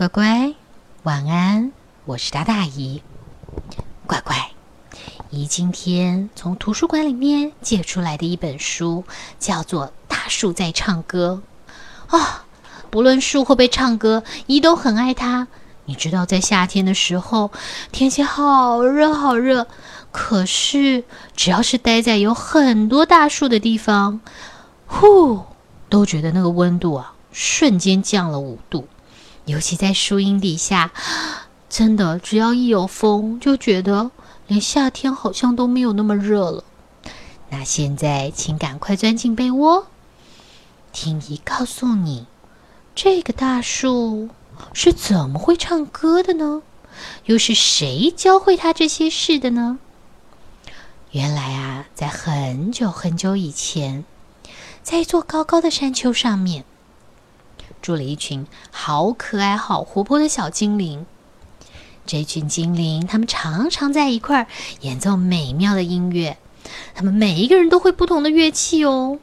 [0.00, 0.54] 乖乖，
[1.02, 1.72] 晚安！
[2.06, 3.02] 我是大大姨。
[4.06, 4.34] 乖乖，
[5.28, 9.04] 姨今天从图书馆里面借出来的一本书，
[9.38, 11.42] 叫做《大树在唱歌》
[12.16, 12.46] 啊。
[12.88, 15.48] 不论树会不会唱歌，姨都很爱它。
[15.84, 17.50] 你知道，在夏天的时候，
[17.92, 19.66] 天气好热好热，
[20.10, 21.04] 可是
[21.36, 24.22] 只要是待在有很多大树的地方，
[24.86, 25.42] 呼，
[25.90, 28.88] 都觉得那个温度啊，瞬间降了五度。
[29.50, 30.92] 尤其在树荫底下，
[31.68, 34.12] 真的只要一有风，就觉得
[34.46, 36.62] 连夏天好像都没有那么热了。
[37.48, 39.88] 那现在，请赶快钻进被窝，
[40.92, 42.26] 听姨告诉你。
[42.94, 44.28] 这个大树
[44.72, 46.62] 是怎么会唱歌的呢？
[47.24, 49.78] 又是谁教会他这些事的呢？
[51.10, 54.04] 原来啊，在很久很久以前，
[54.84, 56.64] 在一座高高的山丘上面，
[57.80, 61.06] 住了一群好可爱、好活泼的小精灵。
[62.06, 64.46] 这群精灵，他们常常在一块儿
[64.80, 66.38] 演奏美妙的音乐。
[66.94, 69.18] 他们每一个人都会不同的乐器哦，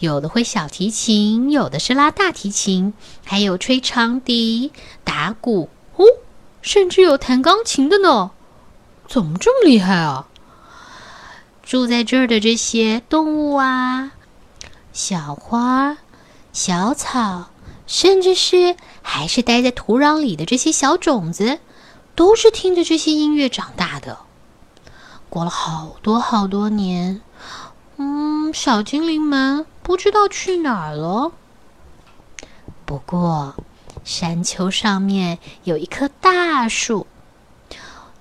[0.00, 2.92] 有的会小提琴，有的是拉大提琴，
[3.24, 4.72] 还有吹长笛、
[5.04, 6.04] 打鼓哦，
[6.62, 8.32] 甚至有弹钢琴的呢。
[9.06, 10.26] 怎么这么厉害啊？
[11.62, 14.12] 住在这儿的这些动物啊，
[14.92, 15.98] 小花、
[16.52, 17.49] 小草，
[17.90, 21.58] 甚至是还是待在土壤里的这些小种子，
[22.14, 24.20] 都是听着这些音乐长大的。
[25.28, 27.20] 过了好多好多年，
[27.96, 31.32] 嗯，小精灵们不知道去哪儿了。
[32.86, 33.56] 不过，
[34.04, 37.08] 山丘上面有一棵大树，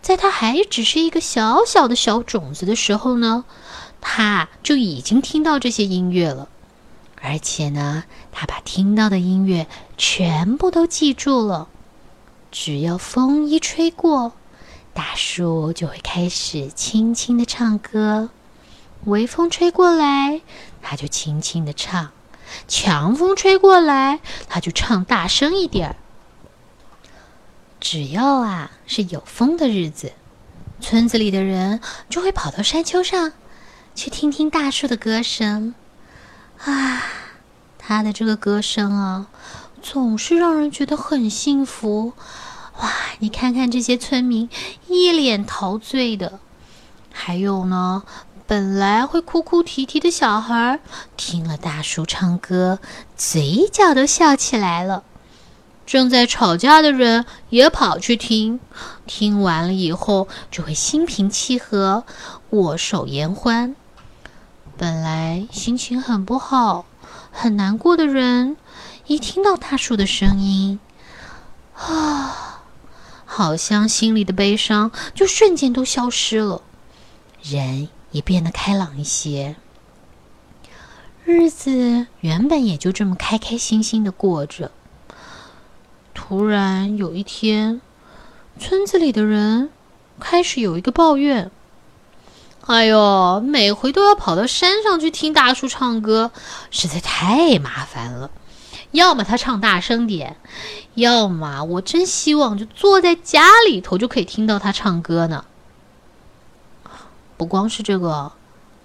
[0.01, 3.45] 在它还只是一个小小的小种子的时候呢，
[4.01, 6.49] 它就已经听到这些音乐了，
[7.21, 9.67] 而且呢，它把听到的音乐
[9.97, 11.67] 全部都记住了。
[12.51, 14.33] 只要风一吹过。
[14.91, 18.31] 大树就会开始轻轻的唱歌，
[19.05, 20.41] 微风吹过来，
[20.81, 22.07] 它就轻轻的唱；
[22.67, 25.95] 强风吹过来，它就唱大声一点儿。
[27.79, 30.11] 只要啊是有风的日子，
[30.81, 31.79] 村子里的人
[32.09, 33.31] 就会跑到山丘上
[33.95, 35.75] 去听听大树的歌声。
[36.63, 37.03] 啊，
[37.77, 39.27] 他的这个歌声啊，
[39.81, 42.13] 总是让人觉得很幸福。
[42.79, 44.49] 哇，你看看这些村民
[44.87, 46.39] 一脸陶醉的，
[47.11, 48.03] 还有呢，
[48.45, 50.79] 本来会哭哭啼啼的小孩，
[51.15, 52.79] 听了大叔唱歌，
[53.15, 55.03] 嘴角都笑起来了。
[55.85, 58.59] 正在吵架的人也跑去听，
[59.07, 62.03] 听完了以后就会心平气和，
[62.51, 63.75] 握手言欢。
[64.79, 66.85] 本来心情很不好、
[67.31, 68.55] 很难过的人，
[69.07, 70.79] 一听到大树的声音，
[71.75, 72.63] 啊！
[73.25, 76.61] 好像心里的悲伤就瞬间都消失了，
[77.41, 79.57] 人也变得开朗一些。
[81.25, 84.71] 日子原本也就这么开开心心的过着。
[86.13, 87.81] 突然有一天，
[88.57, 89.71] 村子里的人
[90.21, 91.51] 开始有一个抱怨
[92.69, 96.29] ：“哎呦，每回都要跑到山上去听大叔唱歌，
[96.69, 98.29] 实在太麻烦了。”
[98.93, 100.37] 要么他唱大声点，
[100.93, 105.45] 要么我真希望就坐在家里头就可以听到他唱歌呢。
[107.37, 108.33] 不光是这个，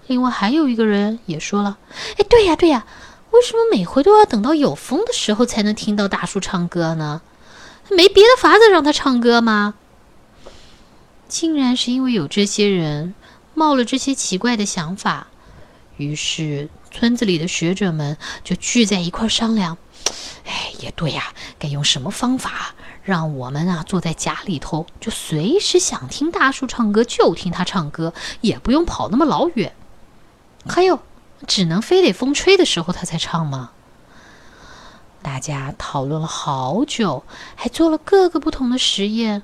[0.07, 1.77] 另外还有一个人也说了
[2.17, 2.87] ：“哎，对呀对呀，
[3.29, 7.21] 为什么每回都要等到有风的时候才能听到大叔唱歌呢？
[7.91, 9.75] 没别的法子让他唱歌吗？”
[11.29, 13.13] 竟然是因为有这些人
[13.55, 15.27] 冒了这些奇怪的想法，
[15.97, 19.77] 于是村子里的学者们就聚在一块商量。
[20.45, 29.73] 哎，也对呀，该用什么方法让我们啊坐在家里头，就随时想听大树唱歌就听它唱歌，也不用跑那么老远。
[30.67, 30.99] 还有，
[31.47, 33.71] 只能非得风吹的时候它才唱吗？
[35.23, 37.23] 大家讨论了好久，
[37.55, 39.41] 还做了各个不同的实验，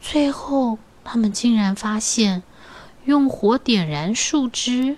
[0.00, 2.44] 最后他们竟然发现，
[3.04, 4.96] 用火点燃树枝，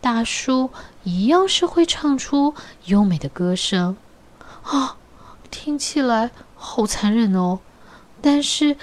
[0.00, 0.70] 大树
[1.04, 2.54] 一样是会唱出
[2.86, 3.96] 优美的歌声。
[4.62, 4.96] 啊，
[5.50, 7.60] 听起来好残忍哦！
[8.20, 8.76] 但是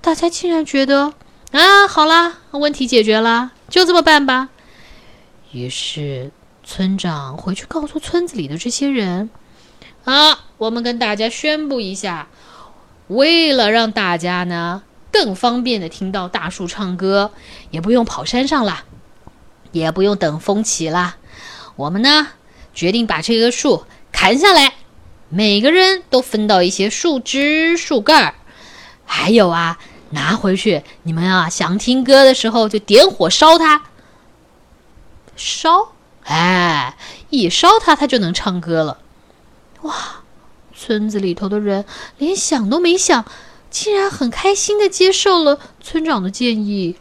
[0.00, 1.14] 大家竟然觉得
[1.52, 4.48] 啊，好啦，问题解决了，就这么办吧。
[5.52, 6.32] 于是
[6.64, 9.30] 村长回去告诉村子里的这些人：
[10.04, 12.26] 啊，我们跟大家宣布一下，
[13.08, 17.32] 为了让大家呢更方便的听到大树唱歌，
[17.70, 18.84] 也不用跑山上了，
[19.72, 21.16] 也不用等风起了，
[21.76, 22.28] 我们呢
[22.72, 24.74] 决定把这棵树砍下来。
[25.28, 28.34] 每个人都分到一些树枝、树干儿，
[29.04, 29.78] 还有啊，
[30.10, 33.82] 拿回去，你们啊想听歌的时候就点火烧它，
[35.36, 35.92] 烧，
[36.24, 36.96] 哎，
[37.30, 38.98] 一烧它，它就能唱歌了。
[39.82, 40.22] 哇，
[40.74, 41.84] 村子里头的人
[42.18, 43.24] 连想都没想，
[43.70, 46.96] 竟然很开心的接受了村长的建议。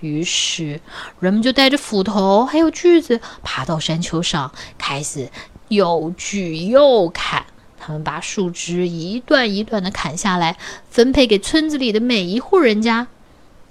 [0.00, 0.80] 于是，
[1.20, 5.30] 人们就带着斧头还有锯子，爬到山丘上，开始
[5.68, 7.44] 又锯又砍。
[7.78, 10.56] 他们把树枝一段一段的砍下来，
[10.90, 13.08] 分配给村子里的每一户人家。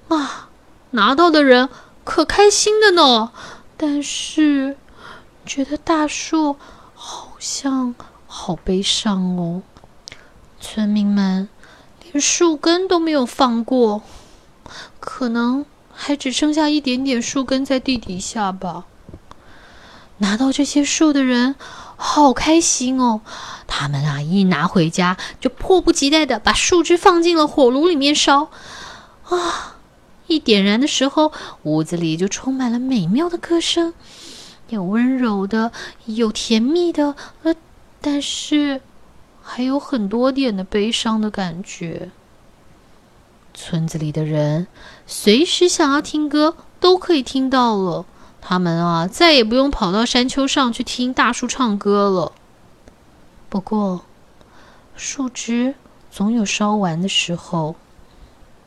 [0.07, 0.49] 啊，
[0.91, 1.69] 拿到的人
[2.03, 3.31] 可开心的呢，
[3.77, 4.77] 但是
[5.45, 6.57] 觉得大树
[6.93, 7.95] 好像
[8.27, 9.61] 好悲伤哦。
[10.59, 11.47] 村民们
[12.11, 14.03] 连树根都没有放过，
[14.99, 15.65] 可能。
[16.01, 18.85] 还只剩下一点点树根在地底下吧。
[20.19, 21.55] 拿到这些树的人
[21.97, 23.19] 好开心哦，
[23.67, 28.49] 他们啊一拿回家就迫不及待的把树枝放进了火炉里面烧。
[29.25, 29.75] 啊，
[30.27, 31.33] 一点燃的时候，
[31.63, 33.93] 屋子里就充满了美妙的歌声，
[34.69, 35.73] 有温柔的，
[36.05, 37.53] 有甜蜜的，呃，
[37.99, 38.79] 但是
[39.51, 42.11] 还有很多点的悲伤的感觉。
[43.55, 44.67] 村子里的人
[45.07, 48.05] 随时想要听歌都可以听到了，
[48.39, 52.31] 他们啊再也不用跑到山丘上去听大树唱歌了。
[53.49, 54.05] 不过，
[54.95, 55.73] 树枝
[56.11, 57.75] 总有烧完的时候。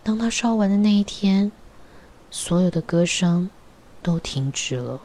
[0.02, 1.52] 当它烧完的那一天，
[2.28, 3.48] 所有的歌声
[4.02, 5.00] 都停止了。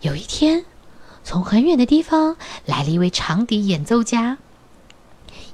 [0.00, 0.64] 有一天，
[1.28, 4.38] 从很远的地方来了一位长笛演奏家。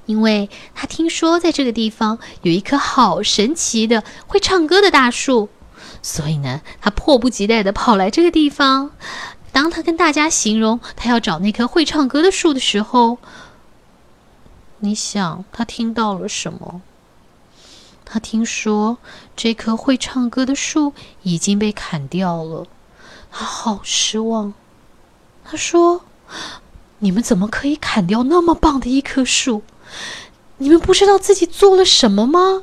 [0.07, 5.49] 因为他听说在这个地方有一棵好神奇的会唱歌的大树，
[6.01, 8.93] 所以呢，他迫不及待地跑来这个地方。
[9.51, 13.19] 当他跟大家形容他要找那棵会唱歌的树的时候，
[14.79, 16.83] 你想他听到了什么？
[18.05, 18.99] 他听说
[19.35, 20.93] 这棵会唱歌的树
[21.25, 22.69] 已经被砍掉了，
[23.33, 24.55] 他好失望。
[25.45, 26.05] 他说
[27.01, 29.63] ：“你们怎么可以砍掉那么棒的一棵树？”
[30.59, 32.63] 你们不知道自己做了什么吗？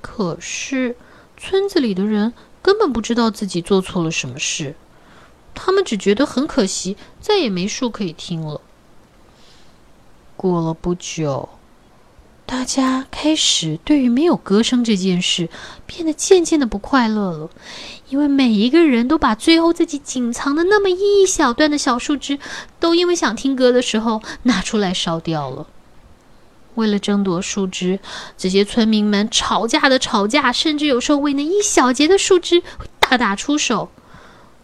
[0.00, 0.96] 可是
[1.36, 4.76] 村子里的人根本不知道自己做错了什么事，
[5.54, 8.60] 他们只觉得很可惜，再也没树可以听了。
[10.36, 11.48] 过了不久，
[12.50, 15.50] 大家开始对于没有歌声这件事
[15.86, 17.50] 变得渐渐的不快乐了，
[18.08, 22.38] 因为每一个人都把最后自己仅藏的那么一小段的小树枝，
[22.80, 25.66] 都因为想听歌的时候拿出来烧掉了。
[26.76, 28.00] 为了争夺树枝，
[28.38, 33.90] 这些村民们吵架的吵架，甚至有时候为那一小节的树枝会大打出手。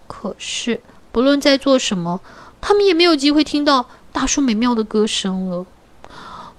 [0.07, 0.81] 可是，
[1.13, 2.23] 不论在做什么，
[2.63, 5.67] 他们也没有机会听到大树美妙的歌声了。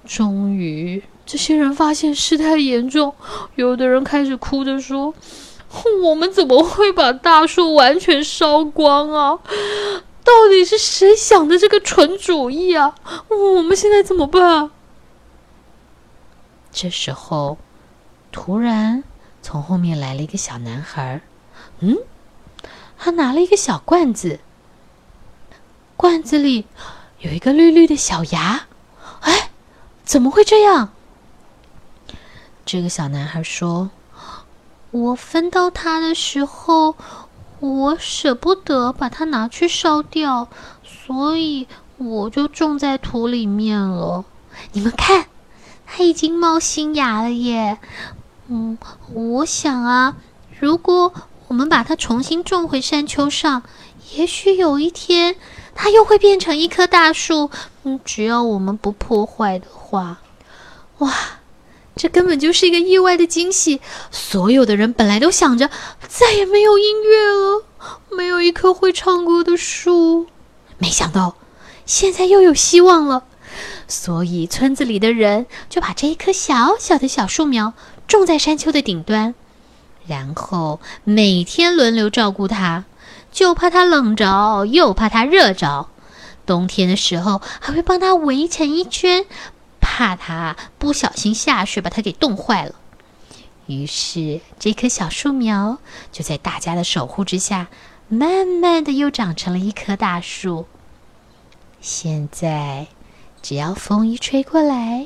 [0.05, 3.13] 终于，这些人发现事态严重，
[3.55, 5.13] 有的人开始哭着说
[6.03, 9.39] ：“我们怎么会把大树完全烧光啊？
[10.23, 12.95] 到底是谁想的这个蠢主意啊？
[13.29, 14.69] 我们现在怎么办？”
[16.71, 17.57] 这时候，
[18.31, 19.03] 突然
[19.41, 21.21] 从后面来了一个小男孩。
[21.79, 21.97] 嗯，
[22.97, 24.39] 他拿了一个小罐子，
[25.97, 26.65] 罐子里
[27.19, 28.67] 有一个绿绿的小芽。
[30.05, 30.89] 怎么会这样？
[32.65, 33.89] 这个小男孩说
[34.91, 36.95] ：“我分到它的时候，
[37.59, 40.47] 我舍不得把它拿去烧掉，
[40.83, 44.23] 所以我就种在土里面了。
[44.71, 45.25] 你们看。”
[45.87, 47.77] 它已经冒新芽了耶，
[48.47, 48.75] 嗯，
[49.13, 50.17] 我想啊，
[50.59, 51.13] 如果
[51.47, 53.61] 我们把它重新种回山丘上，
[54.15, 55.35] 也许有一天
[55.75, 57.51] 它又会变成一棵大树。
[57.87, 60.17] 嗯，只要我们不破坏的话，
[60.97, 61.13] 哇，
[61.95, 63.79] 这根本就是一个意外的惊喜！
[64.09, 65.69] 所有的人本来都想着
[66.07, 67.63] 再也没有音乐了，
[68.09, 70.25] 没有一棵会唱歌的树，
[70.79, 71.35] 没想到
[71.85, 73.25] 现在又有希望了。
[73.87, 77.73] 所以，村子里的人就把这一棵小小的小树苗
[78.07, 79.35] 种在山丘的顶端，
[80.07, 82.85] 然后每天轮流照顾它，
[83.31, 85.87] 就怕它冷着，又怕它热着。
[86.45, 89.25] 冬天的时候，还会帮它围成一圈，
[89.81, 92.75] 怕它不小心下雪把它给冻坏了。
[93.67, 95.79] 于是，这棵小树苗
[96.11, 97.67] 就在大家的守护之下，
[98.07, 100.65] 慢慢的又长成了一棵大树。
[101.81, 102.87] 现在。
[103.41, 105.05] 只要风一吹过来，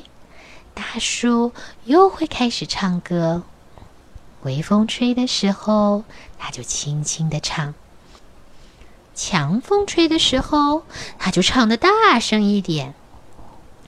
[0.72, 1.52] 大树
[1.84, 3.42] 又会开始唱歌。
[4.44, 6.04] 微风吹的时候，
[6.38, 7.74] 它就轻轻的唱。
[9.14, 10.82] 强风吹的时候，
[11.18, 12.94] 它就唱的大声一点。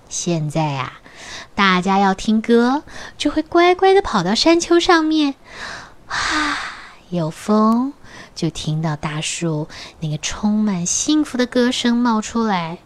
[0.09, 1.01] 现在啊，
[1.55, 2.83] 大家要听歌，
[3.17, 5.35] 就会乖乖的跑到山丘上面。
[6.07, 6.59] 啊，
[7.09, 7.95] 有风，
[8.35, 9.69] 就听到大树
[10.01, 12.79] 那个充满幸福的歌声冒出来。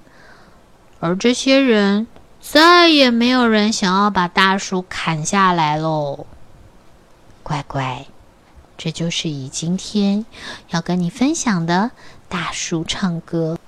[1.00, 2.06] 而这些人，
[2.40, 6.26] 再也没有人想要把大树砍下来喽。
[7.42, 8.06] 乖乖，
[8.76, 10.26] 这就是以今天
[10.68, 11.90] 要跟你分享的
[12.28, 13.58] 大树唱歌。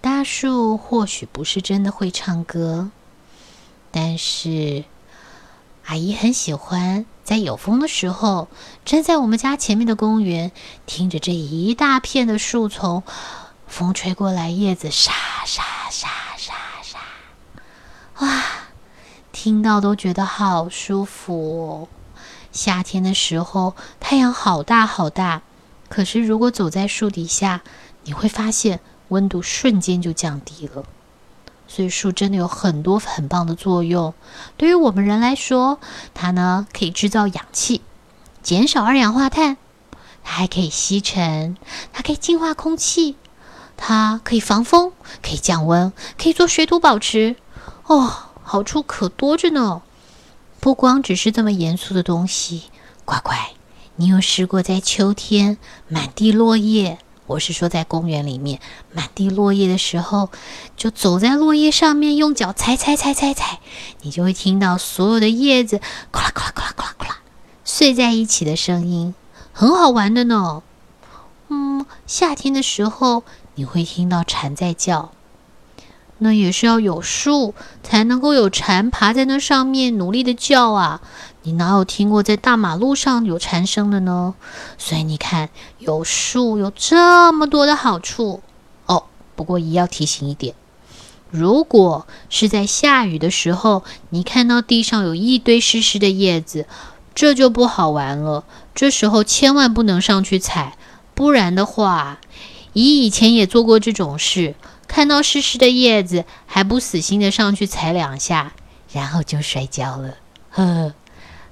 [0.00, 2.90] 大树或许不是真的会唱歌，
[3.90, 4.84] 但是
[5.84, 8.48] 阿姨很喜欢在有风的时候，
[8.84, 10.52] 站在我们家前面的公园，
[10.86, 13.02] 听着这一大片的树丛，
[13.66, 15.12] 风吹过来，叶子沙
[15.44, 16.98] 沙沙沙沙，
[18.20, 18.42] 哇，
[19.32, 21.88] 听到都觉得好舒服哦。
[22.52, 25.42] 夏天的时候，太阳好大好大，
[25.88, 27.62] 可是如果走在树底下，
[28.04, 28.80] 你会发现。
[29.10, 30.84] 温度瞬间就降低了，
[31.66, 34.14] 所以树真的有很多很棒的作用。
[34.56, 35.80] 对于我们人来说，
[36.14, 37.82] 它呢可以制造氧气，
[38.40, 39.56] 减少二氧化碳；
[40.22, 41.56] 它还可以吸尘，
[41.92, 43.16] 它可以净化空气，
[43.76, 47.34] 它可以防风，可以降温，可以做水土保持。
[47.86, 48.14] 哦，
[48.44, 49.82] 好处可多着呢！
[50.60, 52.64] 不光只是这么严肃的东西，
[53.06, 53.52] 乖乖，
[53.96, 55.56] 你有试过在秋天
[55.88, 56.98] 满地落叶？
[57.26, 58.60] 我是说，在公园里面
[58.92, 60.28] 满地落叶的时候，
[60.76, 63.60] 就走在落叶上面，用脚踩踩踩踩踩，
[64.02, 65.80] 你就会听到所有的叶子
[66.12, 67.20] “咔啦咔啦咔啦咔啦咔啦”
[67.64, 69.14] 碎在一起的声音，
[69.54, 70.62] 很好玩的呢。
[71.48, 73.22] 嗯，夏天的时候
[73.54, 75.12] 你会听到蝉在叫，
[76.20, 81.00] 那也是要有树才能够有蝉爬在那上面努力的叫啊。
[81.42, 84.34] 你哪有听过在大马路上有蝉声的呢？
[84.76, 85.48] 所以你看，
[85.78, 88.42] 有树有这么多的好处
[88.86, 89.04] 哦。
[89.34, 90.54] 不过也要提醒一点，
[91.30, 96.66] 如果是在下雨的时候，你看到地上有一堆湿湿的叶子，
[97.14, 98.44] 这就不好玩了。
[98.74, 100.76] 这时候千万不能上去踩，
[101.14, 102.18] 不然的话，
[102.74, 104.54] 姨以前也做过这种事，
[104.90, 108.54] 看到湿湿的叶子还不死心的上去踩两下，
[108.92, 110.16] 然后就摔跤了。
[110.50, 110.94] 呵呵。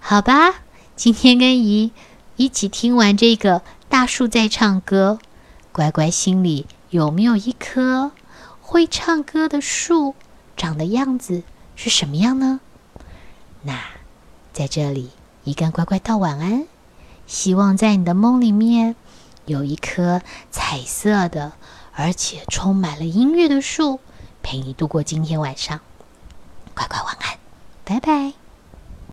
[0.00, 0.56] 好吧，
[0.96, 1.92] 今天跟姨
[2.34, 5.20] 一起听完这个大树在唱歌，
[5.70, 8.10] 乖乖心里有没有一棵
[8.60, 10.16] 会唱歌的树？
[10.56, 11.44] 长的样子
[11.76, 12.58] 是什么样呢？
[13.62, 13.78] 那
[14.52, 15.10] 在这里，
[15.44, 16.66] 姨跟乖乖道晚安，
[17.28, 18.96] 希望在你的梦里面
[19.44, 21.52] 有一棵彩色的，
[21.98, 23.98] 而且充满了音乐的树，
[24.40, 25.80] 陪你度过今天晚上。
[26.72, 27.36] 乖乖晚安，
[27.84, 28.34] 拜拜。